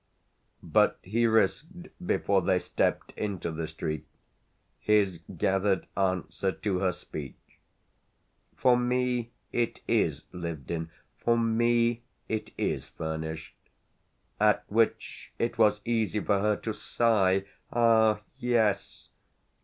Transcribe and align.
But 0.63 0.97
he 1.03 1.27
risked 1.27 1.89
before 2.03 2.41
they 2.41 2.57
stepped 2.57 3.11
into 3.11 3.51
the 3.51 3.67
street 3.67 4.07
his 4.79 5.19
gathered 5.37 5.85
answer 5.95 6.51
to 6.53 6.79
her 6.79 6.91
speech. 6.91 7.35
"For 8.55 8.75
me 8.75 9.31
it 9.51 9.81
is 9.87 10.25
lived 10.31 10.71
in. 10.71 10.89
For 11.19 11.37
me 11.37 12.01
it 12.27 12.49
is 12.57 12.89
furnished." 12.89 13.53
At 14.39 14.63
which 14.71 15.33
it 15.37 15.59
was 15.59 15.81
easy 15.85 16.19
for 16.19 16.39
her 16.39 16.55
to 16.55 16.73
sigh 16.73 17.45
"Ah 17.71 18.21
yes!" 18.39 19.09